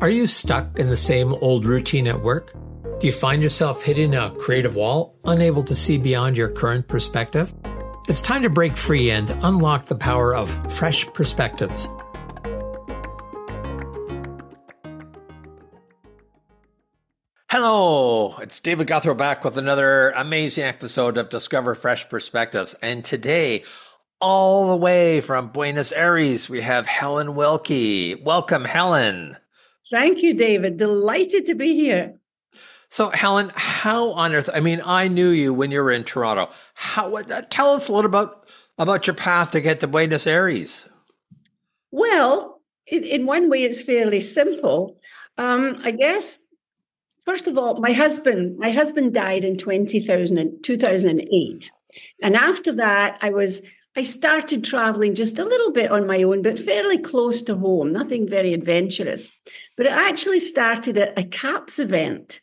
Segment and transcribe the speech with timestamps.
[0.00, 2.52] Are you stuck in the same old routine at work?
[3.00, 7.52] Do you find yourself hitting a creative wall, unable to see beyond your current perspective?
[8.06, 11.88] It's time to break free and unlock the power of fresh perspectives.
[17.50, 22.76] Hello, it's David Gouthro back with another amazing episode of Discover Fresh Perspectives.
[22.82, 23.64] And today,
[24.20, 28.14] all the way from Buenos Aires, we have Helen Wilkie.
[28.14, 29.36] Welcome, Helen.
[29.90, 30.76] Thank you, David.
[30.76, 32.14] Delighted to be here.
[32.90, 34.48] So, Helen, how on earth?
[34.52, 36.50] I mean, I knew you when you were in Toronto.
[36.74, 37.08] How?
[37.08, 38.48] What, tell us a little about
[38.78, 40.86] about your path to get to Buenos Aires.
[41.90, 44.98] Well, in, in one way, it's fairly simple.
[45.36, 46.38] Um, I guess.
[47.26, 51.70] First of all, my husband, my husband died in 2000, 2008.
[52.22, 53.66] And after that, I was
[53.98, 57.90] I started traveling just a little bit on my own, but fairly close to home,
[57.92, 59.28] nothing very adventurous.
[59.76, 62.40] But it actually started at a CAPS event.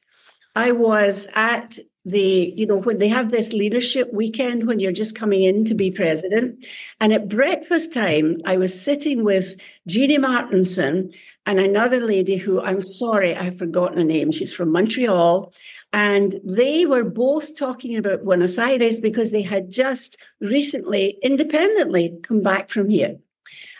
[0.54, 5.16] I was at the, you know, when they have this leadership weekend when you're just
[5.16, 6.64] coming in to be president.
[7.00, 11.12] And at breakfast time, I was sitting with Jeannie Martinson
[11.48, 14.32] and another lady who I'm sorry, I've forgotten her name.
[14.32, 15.52] She's from Montreal.
[15.94, 22.42] And they were both talking about Buenos Aires because they had just recently independently come
[22.42, 23.18] back from here.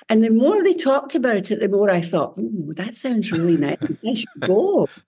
[0.08, 3.58] And the more they talked about it, the more I thought, oh, that sounds really
[3.58, 3.78] nice.
[4.08, 4.88] I should go.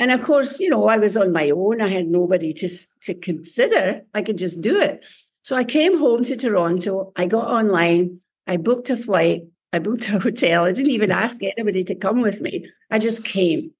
[0.00, 1.80] And of course, you know, I was on my own.
[1.80, 2.68] I had nobody to,
[3.02, 4.02] to consider.
[4.14, 5.04] I could just do it.
[5.42, 7.12] So I came home to Toronto.
[7.14, 8.20] I got online.
[8.48, 9.42] I booked a flight.
[9.72, 10.64] I booked a hotel.
[10.64, 12.66] I didn't even ask anybody to come with me.
[12.90, 13.70] I just came.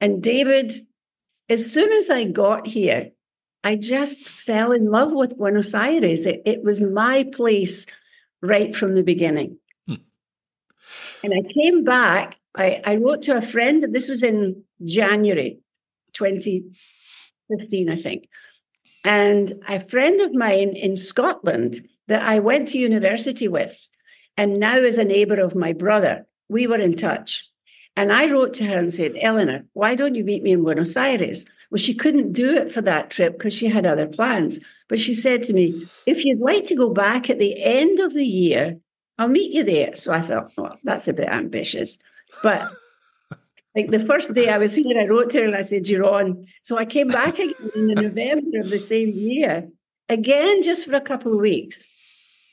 [0.00, 0.72] And David
[1.48, 3.10] as soon as I got here,
[3.64, 6.26] I just fell in love with Buenos Aires.
[6.26, 7.86] It, it was my place
[8.42, 9.58] right from the beginning.
[9.86, 9.94] Hmm.
[11.24, 12.38] And I came back.
[12.58, 15.60] I, I wrote to a friend, this was in January
[16.12, 18.28] 2015, I think.
[19.04, 23.86] And a friend of mine in Scotland that I went to university with,
[24.36, 27.48] and now is a neighbor of my brother, we were in touch.
[27.96, 30.96] And I wrote to her and said, Eleanor, why don't you meet me in Buenos
[30.96, 31.46] Aires?
[31.70, 34.60] Well, she couldn't do it for that trip because she had other plans.
[34.88, 38.14] But she said to me, if you'd like to go back at the end of
[38.14, 38.78] the year,
[39.18, 39.96] I'll meet you there.
[39.96, 41.98] So I thought, well, that's a bit ambitious.
[42.42, 42.70] But
[43.74, 46.08] like the first day I was here, I wrote to her and I said, You're
[46.08, 46.46] on.
[46.62, 49.68] So I came back again in November of the same year,
[50.08, 51.88] again, just for a couple of weeks.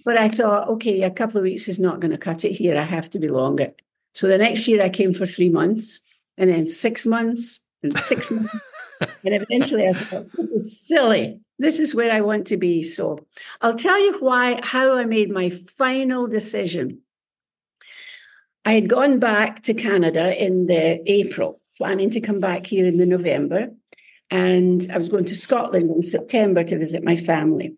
[0.03, 2.77] But I thought, okay, a couple of weeks is not going to cut it here.
[2.77, 3.73] I have to be longer.
[4.13, 5.99] So the next year I came for three months
[6.37, 8.55] and then six months and six months.
[9.01, 11.39] and eventually I thought, this is silly.
[11.57, 12.83] This is where I want to be.
[12.83, 13.25] So
[13.61, 17.01] I'll tell you why, how I made my final decision.
[18.65, 22.97] I had gone back to Canada in the April, planning to come back here in
[22.97, 23.69] the November.
[24.31, 27.75] And I was going to Scotland in September to visit my family.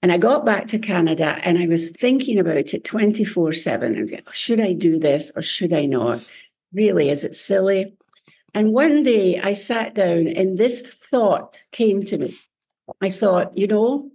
[0.00, 4.22] And I got back to Canada and I was thinking about it 24 7.
[4.32, 6.26] Should I do this or should I not?
[6.72, 7.94] Really, is it silly?
[8.54, 12.38] And one day I sat down and this thought came to me.
[13.00, 14.10] I thought, you know,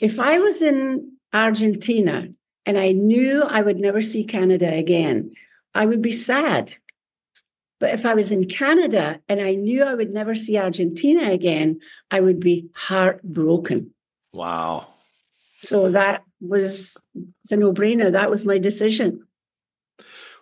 [0.00, 2.28] if I was in Argentina
[2.66, 5.32] and I knew I would never see Canada again,
[5.74, 6.74] I would be sad.
[7.80, 11.80] But if I was in Canada and I knew I would never see Argentina again,
[12.10, 13.92] I would be heartbroken.
[14.32, 14.86] Wow.
[15.56, 17.02] So that was
[17.50, 18.12] a no brainer.
[18.12, 19.26] That was my decision.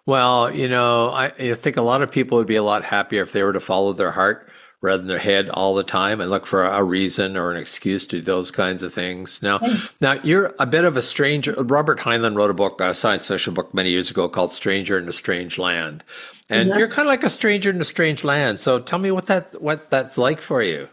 [0.07, 3.23] Well, you know, I, I, think a lot of people would be a lot happier
[3.23, 4.49] if they were to follow their heart
[4.83, 8.07] rather than their head all the time and look for a reason or an excuse
[8.07, 9.43] to do those kinds of things.
[9.43, 9.61] Now,
[10.01, 11.53] now you're a bit of a stranger.
[11.59, 15.09] Robert Heinlein wrote a book, a science fiction book many years ago called Stranger in
[15.09, 16.03] a Strange Land.
[16.49, 16.79] And mm-hmm.
[16.79, 18.59] you're kind of like a stranger in a strange land.
[18.59, 20.89] So tell me what that what that's like for you.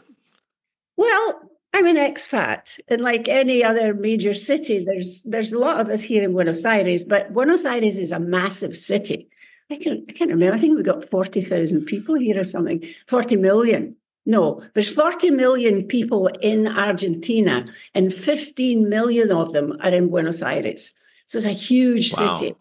[0.98, 1.42] Well,
[1.74, 6.02] I'm an expat, and like any other major city, there's there's a lot of us
[6.02, 9.30] here in Buenos Aires, but Buenos Aires is a massive city.
[9.70, 10.56] I can't, I can't remember.
[10.56, 12.84] I think we've got forty thousand people here or something.
[13.08, 13.96] Forty million.
[14.30, 17.66] No, there's 40 million people in Argentina,
[17.96, 20.94] and 15 million of them are in Buenos Aires.
[21.28, 22.36] So it's a huge wow.
[22.36, 22.56] city.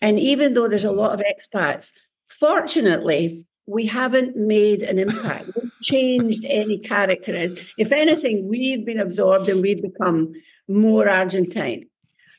[0.00, 1.92] And even though there's a lot of expats,
[2.28, 7.34] fortunately, we haven't made an impact, we've changed any character.
[7.36, 10.32] And if anything, we've been absorbed and we've become
[10.66, 11.86] more Argentine.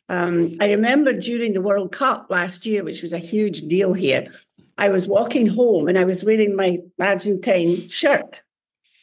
[0.10, 4.32] Um, I remember during the World Cup last year, which was a huge deal here,
[4.78, 8.42] I was walking home and I was wearing my Argentine shirt.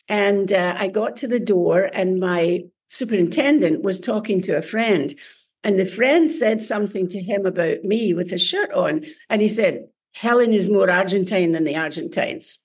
[0.08, 5.14] And uh, I got to the door, and my superintendent was talking to a friend.
[5.62, 9.04] And the friend said something to him about me with his shirt on.
[9.28, 12.58] And he said, Helen is more Argentine than the Argentines.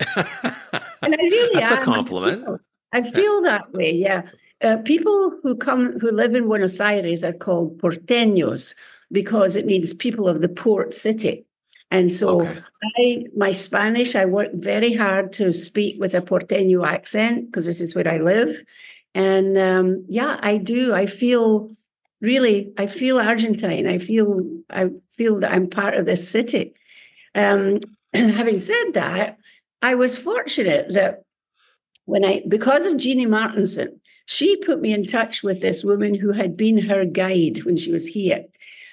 [0.16, 0.24] and
[1.02, 1.78] I really That's am.
[1.78, 2.44] a compliment.
[2.92, 4.22] I feel, I feel that way, yeah.
[4.62, 8.74] Uh, people who come who live in Buenos Aires are called porteños
[9.12, 11.44] because it means people of the port city.
[11.90, 12.62] And so Okay.
[12.96, 17.80] I my Spanish, I work very hard to speak with a porteño accent because this
[17.80, 18.62] is where I live.
[19.14, 20.94] And um, yeah, I do.
[20.94, 21.76] I feel
[22.20, 23.86] really, I feel Argentine.
[23.86, 24.40] I feel
[24.70, 26.74] I feel that I'm part of this city.
[27.34, 27.80] Um,
[28.14, 29.38] having said that,
[29.82, 31.22] I was fortunate that
[32.06, 36.32] when I, because of Jeannie Martinson, she put me in touch with this woman who
[36.32, 38.44] had been her guide when she was here.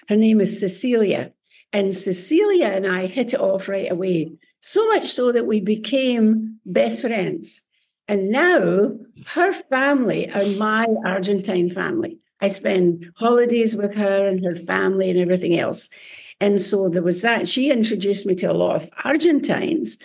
[0.09, 1.31] Her name is Cecilia.
[1.73, 6.59] And Cecilia and I hit it off right away, so much so that we became
[6.65, 7.61] best friends.
[8.09, 8.97] And now
[9.27, 12.17] her family are my Argentine family.
[12.41, 15.89] I spend holidays with her and her family and everything else.
[16.41, 17.47] And so there was that.
[17.47, 19.97] She introduced me to a lot of Argentines.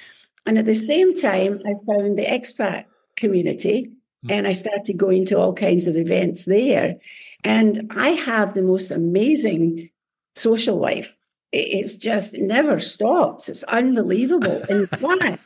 [0.45, 2.85] And at the same time, I found the expat
[3.17, 3.91] community
[4.27, 4.33] Mm.
[4.33, 6.97] and I started going to all kinds of events there.
[7.45, 9.91] And I have the most amazing
[10.35, 11.17] social life.
[11.53, 13.49] It's just it never stops.
[13.49, 14.63] It's unbelievable.
[14.69, 14.87] In
[15.21, 15.43] fact,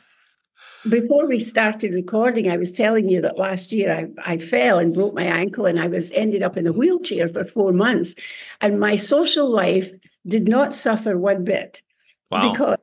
[0.89, 4.93] before we started recording, I was telling you that last year I, I fell and
[4.93, 8.15] broke my ankle and I was ended up in a wheelchair for four months.
[8.61, 9.91] And my social life
[10.27, 11.81] did not suffer one bit
[12.31, 12.51] Wow.
[12.51, 12.77] because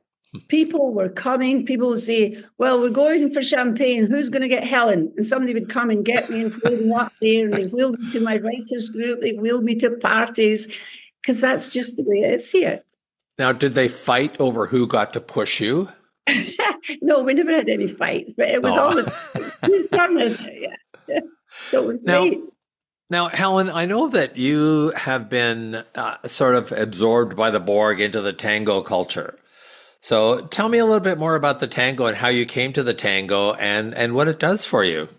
[0.47, 1.65] people were coming.
[1.65, 4.05] People would say, Well, we're going for champagne.
[4.05, 5.11] Who's going to get Helen?
[5.17, 7.45] And somebody would come and get me and wheel me up there.
[7.45, 9.21] And they wheeled me to my writers group.
[9.21, 10.67] They wheeled me to parties
[11.21, 12.83] because that's just the way it is here.
[13.37, 15.89] now, did they fight over who got to push you?
[17.01, 18.81] no, we never had any fights, but it was Oh.
[18.89, 19.07] always
[19.65, 20.71] whose turn is it?
[21.07, 21.19] Yeah.
[21.67, 22.39] So it was Now- great.
[23.11, 27.99] Now, Helen, I know that you have been uh, sort of absorbed by the Borg
[27.99, 29.35] into the tango culture.
[30.01, 32.83] So tell me a little bit more about the tango and how you came to
[32.83, 35.09] the tango and, and what it does for you.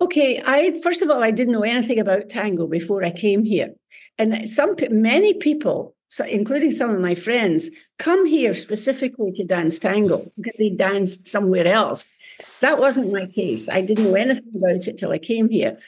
[0.00, 3.74] Okay, I first of all, I didn't know anything about tango before I came here,
[4.18, 9.78] and some many people, so including some of my friends, come here specifically to dance
[9.78, 12.10] tango because they danced somewhere else.
[12.60, 13.66] That wasn't my case.
[13.66, 15.78] I didn't know anything about it till I came here.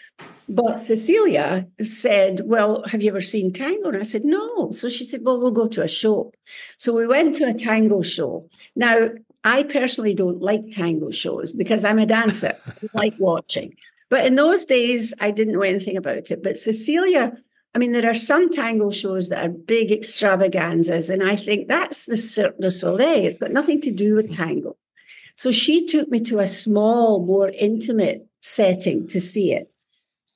[0.48, 3.90] But Cecilia said, Well, have you ever seen tango?
[3.90, 4.70] And I said, No.
[4.70, 6.32] So she said, Well, we'll go to a show.
[6.78, 8.48] So we went to a tango show.
[8.74, 9.10] Now,
[9.44, 13.76] I personally don't like tango shows because I'm a dancer, I like watching.
[14.08, 16.42] But in those days, I didn't know anything about it.
[16.42, 17.36] But Cecilia,
[17.74, 22.06] I mean, there are some tango shows that are big extravaganzas, and I think that's
[22.06, 23.26] the Cirque du Soleil.
[23.26, 24.76] It's got nothing to do with tango.
[25.34, 29.70] So she took me to a small, more intimate setting to see it.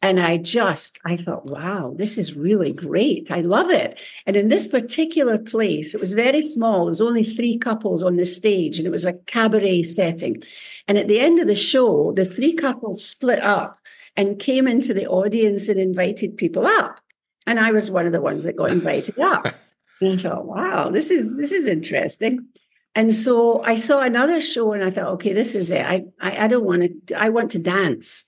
[0.01, 3.31] And I just, I thought, wow, this is really great.
[3.31, 4.01] I love it.
[4.27, 6.85] And in this particular place, it was very small.
[6.85, 10.43] There was only three couples on the stage, and it was a cabaret setting.
[10.89, 13.79] And at the end of the show, the three couples split up
[14.17, 17.01] and came into the audience and invited people up.
[17.49, 19.47] And I was one of the ones that got invited up.
[20.01, 22.47] And I thought, wow, this is this is interesting.
[22.95, 25.85] And so I saw another show and I thought, okay, this is it.
[25.85, 28.25] I I, I don't want to, I want to dance.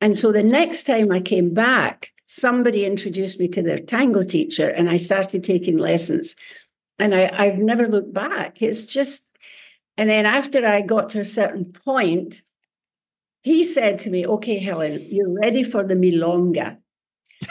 [0.00, 4.68] And so the next time I came back, somebody introduced me to their tango teacher
[4.68, 6.36] and I started taking lessons.
[7.00, 8.62] And I, I've never looked back.
[8.62, 9.36] It's just,
[9.96, 12.42] and then after I got to a certain point,
[13.42, 16.76] he said to me, okay, Helen, you're ready for the milonga.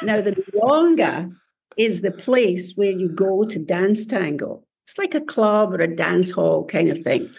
[0.03, 1.33] Now, the milonga
[1.77, 4.63] is the place where you go to dance tango.
[4.87, 7.29] It's like a club or a dance hall kind of thing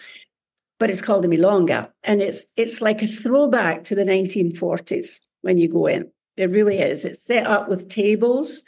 [0.81, 5.59] but it's called a milonga, and it's it's like a throwback to the 1940s when
[5.59, 6.11] you go in.
[6.37, 7.05] It really is.
[7.05, 8.63] It's set up with tables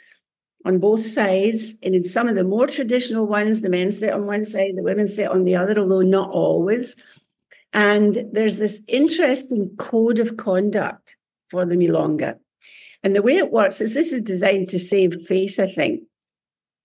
[0.64, 4.26] on both sides, and in some of the more traditional ones, the men sit on
[4.26, 6.94] one side, the women sit on the other, although not always.
[7.72, 11.16] And there's this interesting code of conduct
[11.48, 12.38] for the milonga.
[13.04, 16.02] And the way it works is this is designed to save face, I think.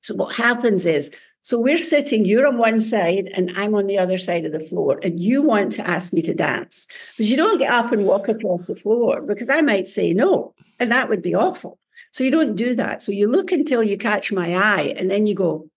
[0.01, 1.11] So what happens is
[1.41, 4.59] so we're sitting, you're on one side and I'm on the other side of the
[4.59, 6.85] floor, and you want to ask me to dance.
[7.17, 10.53] But you don't get up and walk across the floor because I might say no,
[10.79, 11.79] and that would be awful.
[12.11, 13.01] So you don't do that.
[13.01, 15.69] So you look until you catch my eye, and then you go,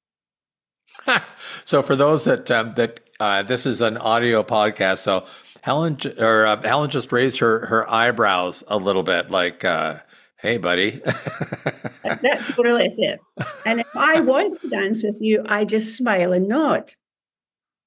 [1.64, 5.26] so for those that um, that uh, this is an audio podcast, so
[5.62, 10.00] Helen or uh, Helen just raised her her eyebrows a little bit, like, uh,
[10.42, 11.00] "Hey, buddy."
[12.04, 13.20] That's more or less it.
[13.64, 16.92] And if I want to dance with you, I just smile and nod.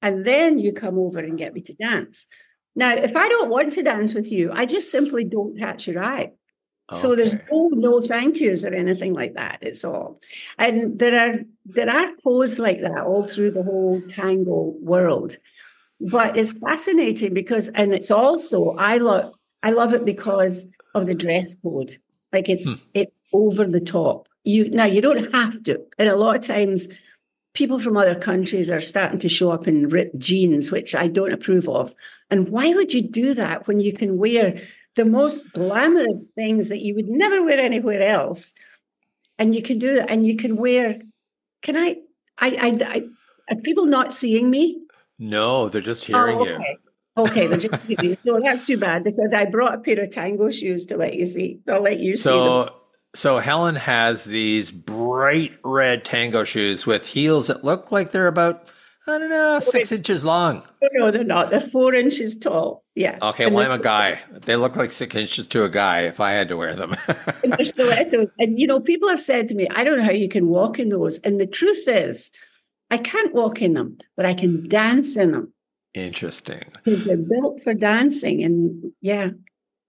[0.01, 2.27] And then you come over and get me to dance.
[2.75, 6.03] Now, if I don't want to dance with you, I just simply don't catch your
[6.03, 6.31] eye.
[6.91, 9.57] So there's no no thank yous or anything like that.
[9.61, 10.21] It's all,
[10.59, 15.37] and there are there are codes like that all through the whole tango world.
[15.99, 19.33] But it's fascinating because, and it's also I love
[19.63, 21.97] I love it because of the dress code.
[22.35, 22.75] Like it's hmm.
[22.93, 24.27] it's over the top.
[24.43, 26.89] You now you don't have to, and a lot of times
[27.53, 31.31] people from other countries are starting to show up in ripped jeans, which I don't
[31.31, 31.95] approve of.
[32.29, 34.61] And why would you do that when you can wear
[34.97, 38.53] the most glamorous things that you would never wear anywhere else?
[39.39, 40.99] And you can do that, and you can wear.
[41.61, 41.95] Can I?
[42.37, 43.03] I, I, I
[43.49, 44.81] are people not seeing me?
[45.17, 46.51] No, they're just hearing oh, okay.
[46.51, 46.84] you.
[47.17, 47.75] Okay, they're just.
[48.25, 51.23] So that's too bad because I brought a pair of tango shoes to let you
[51.23, 51.59] see.
[51.67, 52.79] I'll let you so, see them.
[53.15, 58.69] So Helen has these bright red tango shoes with heels that look like they're about
[59.07, 60.63] I don't know six inches long.
[60.93, 61.51] No, they're not.
[61.51, 62.83] They're four inches tall.
[62.95, 63.19] Yeah.
[63.21, 63.45] Okay.
[63.45, 64.19] And well, I'm a guy.
[64.31, 66.95] They look like six inches to a guy if I had to wear them.
[67.43, 68.29] and they're stilettos.
[68.39, 70.79] And you know, people have said to me, "I don't know how you can walk
[70.79, 72.31] in those." And the truth is,
[72.89, 75.53] I can't walk in them, but I can dance in them.
[75.95, 76.63] Interesting.
[76.83, 79.31] Because they're built for dancing, and yeah,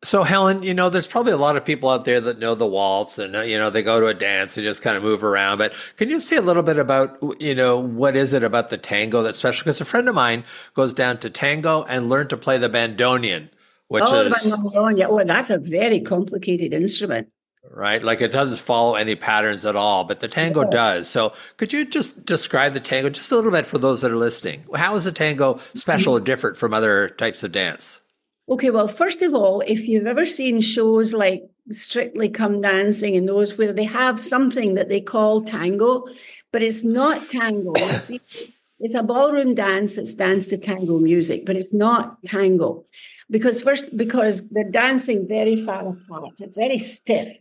[0.04, 2.66] so, Helen, you know, there's probably a lot of people out there that know the
[2.66, 5.24] waltz and, uh, you know, they go to a dance and just kind of move
[5.24, 5.58] around.
[5.58, 8.76] But can you say a little bit about, you know, what is it about the
[8.76, 9.64] tango that's special?
[9.64, 10.44] Because a friend of mine
[10.74, 13.48] goes down to tango and learned to play the bandoneon,
[13.88, 14.42] which oh, is.
[14.44, 15.06] The bandoneon.
[15.08, 17.28] Oh, that's a very complicated instrument.
[17.70, 18.02] Right.
[18.02, 20.70] Like it doesn't follow any patterns at all, but the tango yeah.
[20.70, 21.08] does.
[21.08, 24.16] So could you just describe the tango just a little bit for those that are
[24.16, 24.64] listening?
[24.74, 26.24] How is the tango special or mm-hmm.
[26.24, 28.00] different from other types of dance?
[28.48, 33.28] Okay, well, first of all, if you've ever seen shows like Strictly Come Dancing and
[33.28, 36.06] those where they have something that they call tango,
[36.52, 37.74] but it's not tango.
[37.98, 42.84] see, it's, it's a ballroom dance that's danced to tango music, but it's not tango.
[43.28, 47.36] Because first, because they're dancing very far apart, it's very stiff.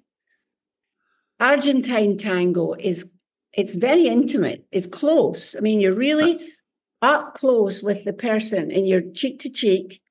[1.40, 3.12] Argentine tango is
[3.54, 5.56] it's very intimate, it's close.
[5.56, 6.40] I mean, you're really
[7.02, 10.02] up close with the person and you're cheek to cheek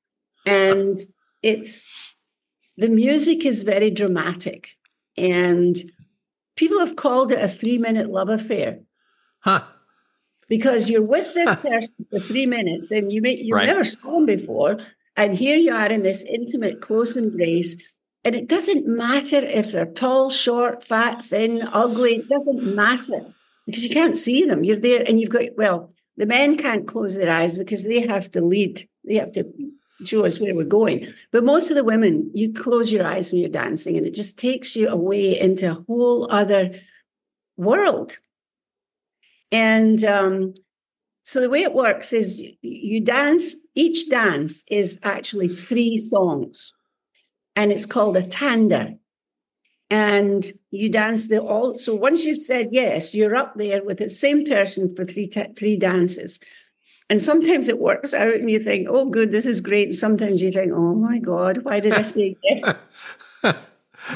[0.47, 1.01] and
[1.43, 1.87] it's
[2.77, 4.71] the music is very dramatic
[5.17, 5.77] and
[6.57, 8.79] people have called it a three minute love affair
[9.41, 9.63] huh
[10.49, 13.67] because you're with this person for three minutes and you may you've right.
[13.67, 14.79] never spoken before
[15.17, 17.77] and here you are in this intimate close embrace
[18.25, 23.25] and it doesn't matter if they're tall short fat thin ugly it doesn't matter
[23.67, 27.15] because you can't see them you're there and you've got well the men can't close
[27.15, 29.45] their eyes because they have to lead they have to
[30.05, 31.13] show us where we're going.
[31.31, 34.39] But most of the women, you close your eyes when you're dancing, and it just
[34.39, 36.73] takes you away into a whole other
[37.57, 38.19] world.
[39.53, 40.55] And um,
[41.23, 46.73] so the way it works is you, you dance, each dance is actually three songs,
[47.57, 48.97] and it's called a tanda.
[49.91, 51.77] And you dance the all.
[51.77, 55.77] So once you've said yes, you're up there with the same person for three three
[55.77, 56.41] dances.
[57.11, 59.89] And sometimes it works out and you think, oh, good, this is great.
[59.89, 62.65] And sometimes you think, oh my God, why did I say yes?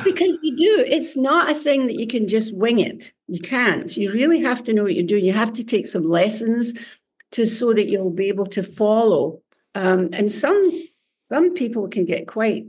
[0.04, 0.84] because you do.
[0.86, 3.12] It's not a thing that you can just wing it.
[3.26, 3.94] You can't.
[3.96, 5.24] You really have to know what you're doing.
[5.24, 6.74] You have to take some lessons
[7.32, 9.42] to so that you'll be able to follow.
[9.74, 10.72] Um, and some
[11.22, 12.66] some people can get quite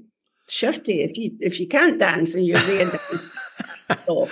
[0.49, 2.99] shirty if you if you can't dance and you're there.
[4.05, 4.27] so,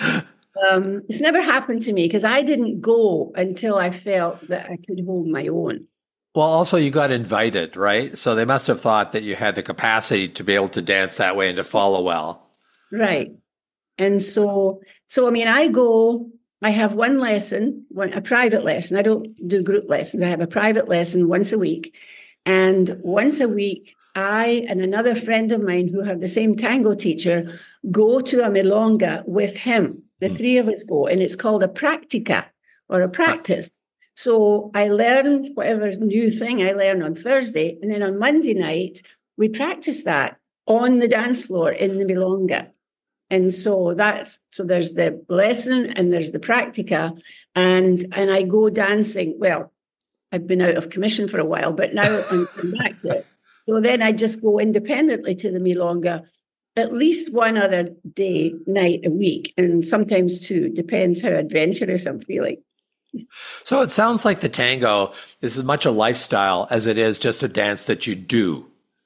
[0.69, 4.77] um, it's never happened to me because I didn't go until I felt that I
[4.77, 5.87] could hold my own.
[6.35, 8.15] Well, also you got invited, right?
[8.17, 11.17] So they must have thought that you had the capacity to be able to dance
[11.17, 12.47] that way and to follow well.
[12.91, 13.31] Right.
[13.97, 16.29] And so, so I mean, I go.
[16.61, 18.97] I have one lesson, one, a private lesson.
[18.97, 20.23] I don't do group lessons.
[20.23, 21.95] I have a private lesson once a week,
[22.45, 26.93] and once a week, I and another friend of mine who have the same tango
[26.95, 27.59] teacher
[27.89, 30.37] go to a milonga with him the mm.
[30.37, 32.45] three of us go, and it's called a practica
[32.89, 33.69] or a practice.
[34.15, 39.01] So I learn whatever new thing I learn on Thursday, and then on Monday night
[39.37, 42.69] we practice that on the dance floor in the milonga.
[43.29, 47.19] And so that's so there's the lesson and there's the practica,
[47.55, 49.35] and and I go dancing.
[49.37, 49.71] Well,
[50.31, 53.27] I've been out of commission for a while, but now I'm back to it.
[53.67, 56.23] So then I just go independently to the milonga
[56.77, 62.21] at least one other day, night a week, and sometimes two, depends how adventurous I'm
[62.21, 62.61] feeling.
[63.63, 67.41] So it sounds like the tango is as much a lifestyle as it is just
[67.41, 68.65] a dance that you do.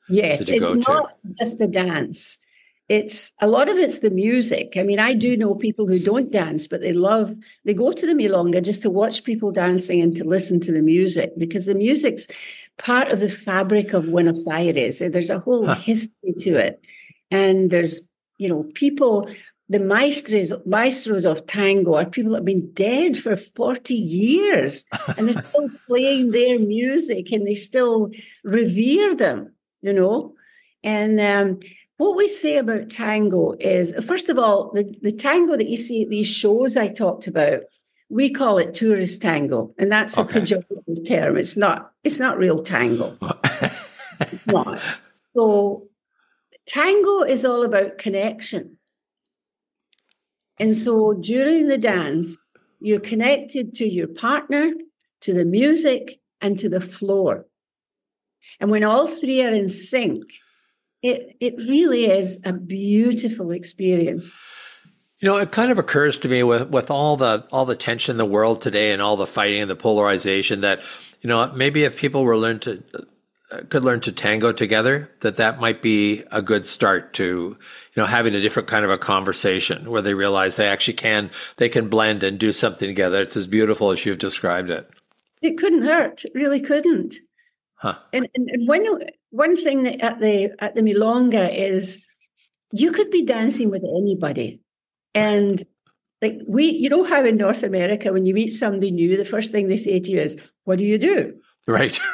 [0.09, 1.33] Yes, it's not to.
[1.39, 2.37] just a dance.
[2.89, 4.73] It's a lot of it's the music.
[4.75, 8.05] I mean, I do know people who don't dance, but they love, they go to
[8.05, 11.75] the Milonga just to watch people dancing and to listen to the music because the
[11.75, 12.27] music's
[12.77, 14.99] part of the fabric of Buenos Aires.
[14.99, 15.75] There's a whole huh.
[15.75, 16.83] history to it
[17.29, 18.11] and there's
[18.41, 19.29] you know, people,
[19.69, 24.83] the maestros, maestros of tango are people that have been dead for 40 years
[25.15, 28.09] and they're still playing their music and they still
[28.43, 30.33] revere them, you know.
[30.83, 31.59] And um,
[31.97, 36.01] what we say about tango is, first of all, the, the tango that you see
[36.01, 37.61] at these shows I talked about,
[38.11, 40.39] we call it tourist tango, and that's okay.
[40.39, 41.37] a pejorative term.
[41.37, 41.93] It's not.
[42.03, 43.17] It's not real tango.
[44.45, 44.81] not.
[45.33, 45.87] So,
[46.67, 48.77] tango is all about connection,
[50.59, 52.37] and so during the dance,
[52.81, 54.73] you're connected to your partner,
[55.21, 57.45] to the music, and to the floor.
[58.59, 60.23] And when all three are in sync,
[61.01, 64.37] it it really is a beautiful experience.
[65.21, 68.13] You know, it kind of occurs to me with, with all the all the tension
[68.13, 70.81] in the world today and all the fighting and the polarization that,
[71.21, 72.83] you know, maybe if people were learn to
[73.51, 77.57] uh, could learn to tango together, that that might be a good start to, you
[77.97, 81.69] know, having a different kind of a conversation where they realize they actually can they
[81.69, 83.21] can blend and do something together.
[83.21, 84.89] It's as beautiful as you've described it.
[85.43, 86.25] It couldn't hurt.
[86.25, 87.15] It really couldn't.
[87.75, 87.95] Huh.
[88.11, 91.99] And, and, and one one thing that at the at the milonga is
[92.71, 94.61] you could be dancing with anybody
[95.13, 95.63] and
[96.21, 99.51] like we, you know how in North America, when you meet somebody new, the first
[99.51, 101.33] thing they say to you is, What do you do?
[101.67, 101.99] Right.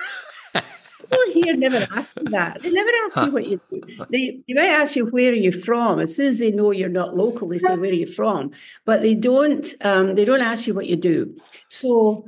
[0.53, 2.61] People here never ask you that.
[2.61, 3.25] They never ask huh.
[3.25, 3.81] you what you do.
[4.09, 5.99] They, they might ask you, Where are you from?
[5.99, 8.51] As soon as they know you're not local, they say, Where are you from?
[8.85, 11.37] But they don't, um, they don't ask you what you do.
[11.67, 12.27] So,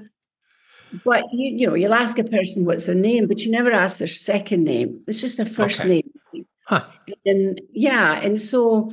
[1.05, 3.99] but you, you know, you'll ask a person what's their name, but you never ask
[3.99, 5.01] their second name.
[5.07, 6.03] It's just their first okay.
[6.33, 6.45] name.
[6.65, 6.85] Huh.
[7.25, 8.91] And yeah, and so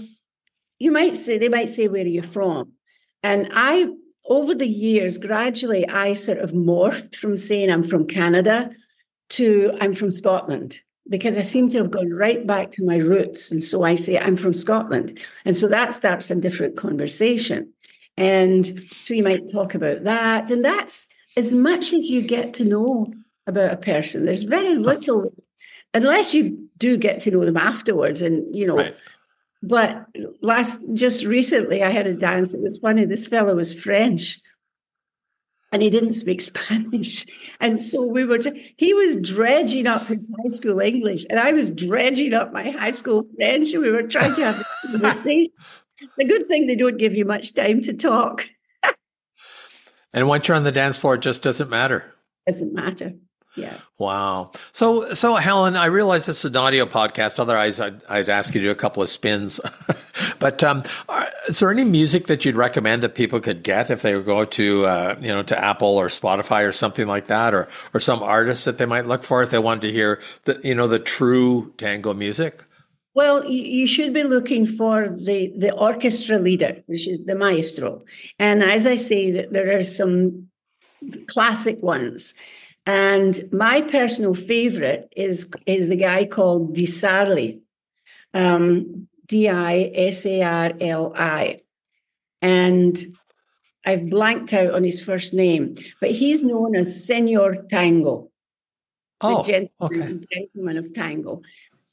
[0.78, 2.72] you might say, they might say, where are you from?
[3.22, 3.88] And I,
[4.26, 8.70] over the years, gradually, I sort of morphed from saying I'm from Canada
[9.30, 13.50] to I'm from Scotland because I seem to have gone right back to my roots.
[13.50, 15.18] And so I say I'm from Scotland.
[15.44, 17.72] And so that starts a different conversation.
[18.16, 20.50] And so you might talk about that.
[20.50, 21.06] And that's
[21.36, 23.12] as much as you get to know
[23.46, 24.24] about a person.
[24.24, 25.32] There's very little,
[25.94, 28.96] unless you do get to know them afterwards and, you know, right.
[29.62, 30.06] But
[30.42, 32.54] last, just recently, I had a dance.
[32.54, 33.04] It was funny.
[33.04, 34.38] This fellow was French,
[35.72, 37.26] and he didn't speak Spanish.
[37.60, 38.38] And so we were.
[38.76, 42.90] He was dredging up his high school English, and I was dredging up my high
[42.90, 43.72] school French.
[43.72, 45.52] And we were trying to have a conversation.
[46.16, 48.46] the good thing they don't give you much time to talk.
[50.12, 52.04] and once you're on the dance floor, it just doesn't matter.
[52.46, 53.14] Doesn't matter.
[53.56, 53.78] Yeah.
[53.98, 54.52] Wow.
[54.72, 57.40] So, so Helen, I realize this is an audio podcast.
[57.40, 59.60] Otherwise, I'd, I'd ask you to do a couple of spins.
[60.38, 64.02] but um, are, is there any music that you'd recommend that people could get if
[64.02, 67.54] they would go to, uh, you know, to Apple or Spotify or something like that,
[67.54, 70.60] or or some artists that they might look for if they wanted to hear the,
[70.62, 72.62] you know, the true tango music?
[73.14, 78.04] Well, you should be looking for the, the orchestra leader, which is the maestro.
[78.38, 80.48] And as I say, that there are some
[81.26, 82.34] classic ones.
[82.86, 87.60] And my personal favorite is, is the guy called Di Sarli,
[88.32, 91.60] um, D I S A R L I.
[92.40, 92.96] And
[93.84, 98.30] I've blanked out on his first name, but he's known as Senor Tango.
[99.20, 100.40] Oh, the gentleman, okay.
[100.40, 101.42] gentleman of tango.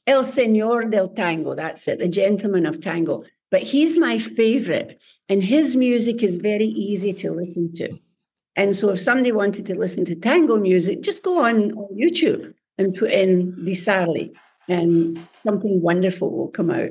[0.06, 3.24] El Senor del Tango, that's it, the gentleman of tango.
[3.50, 7.98] But he's my favorite, and his music is very easy to listen to.
[8.56, 12.54] And so if somebody wanted to listen to tango music, just go on, on YouTube
[12.78, 14.32] and put in Di Sarli
[14.68, 16.90] and something wonderful will come out.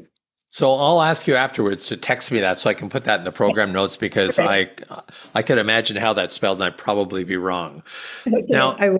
[0.49, 3.23] So I'll ask you afterwards to text me that so I can put that in
[3.25, 4.69] the program notes because okay.
[4.87, 5.01] I
[5.33, 7.81] I could imagine how that's spelled and I'd probably be wrong.
[8.27, 8.99] Okay, now,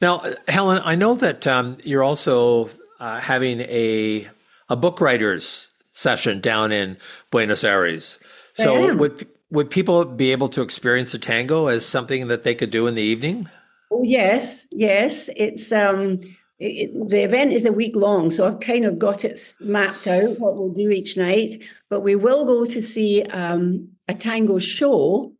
[0.00, 4.28] now, Helen, I know that um, you're also uh, having a
[4.68, 6.96] a book writers session down in
[7.30, 8.18] Buenos Aires.
[8.54, 12.70] So would would people be able to experience a tango as something that they could
[12.70, 13.48] do in the evening?
[13.90, 15.30] Oh yes, yes.
[15.36, 16.20] It's um,
[16.58, 20.38] it, the event is a week long, so I've kind of got it mapped out
[20.40, 21.62] what we'll do each night.
[21.88, 25.32] But we will go to see um, a tango show,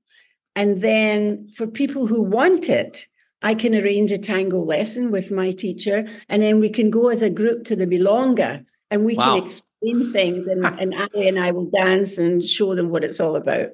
[0.54, 3.06] and then for people who want it,
[3.42, 7.22] I can arrange a tango lesson with my teacher, and then we can go as
[7.22, 9.34] a group to the milonga, and we wow.
[9.34, 13.20] can explain things, and, and Ali and I will dance and show them what it's
[13.20, 13.70] all about.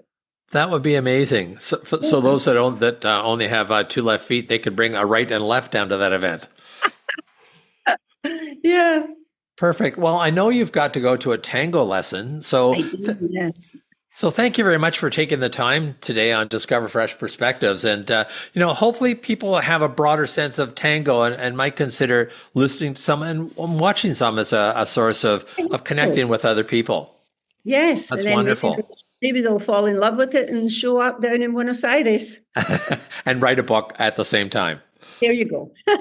[0.53, 1.59] That would be amazing.
[1.59, 4.77] So, so those that don't, that uh, only have uh, two left feet, they could
[4.77, 6.47] bring a right and left down to that event.
[8.63, 9.07] yeah.
[9.57, 9.97] Perfect.
[9.97, 13.77] Well, I know you've got to go to a tango lesson, so th- yes.
[14.15, 18.11] So thank you very much for taking the time today on Discover Fresh Perspectives, and
[18.11, 22.31] uh, you know, hopefully people have a broader sense of tango and, and might consider
[22.55, 26.65] listening to some and watching some as a, a source of of connecting with other
[26.65, 27.15] people.
[27.65, 28.09] Yes.
[28.09, 28.87] That's wonderful.
[29.23, 32.41] Maybe, they'll fall in love with it and show up down in Buenos Aires.
[33.25, 34.81] and write a book at the same time.
[35.21, 35.73] There you go.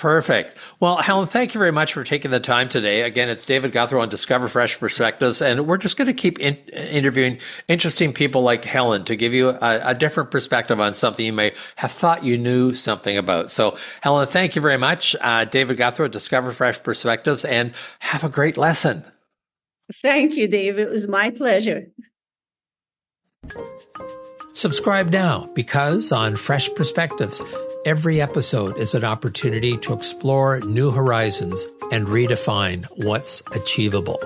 [0.00, 0.56] Perfect.
[0.80, 3.02] Well, Helen, thank you very much for taking the time today.
[3.02, 6.56] Again, it's David Gouthro on Discover Fresh Perspectives, and we're just going to keep in,
[6.72, 11.34] interviewing interesting people like Helen to give you a, a, different perspective on something you
[11.34, 13.50] may have thought you knew something about.
[13.50, 15.14] So, Helen, thank you very much.
[15.20, 19.04] Uh, David Gouthro, Discover Fresh Perspectives, and have a great lesson.
[20.00, 20.78] Thank you, Dave.
[20.78, 21.88] It was my pleasure.
[24.52, 27.42] Subscribe now because on Fresh Perspectives,
[27.86, 34.20] every episode is an opportunity to explore new horizons and redefine what's achievable.